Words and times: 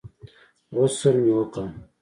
غسل 0.75 1.15
مې 1.23 1.31
وکړ. 1.37 1.65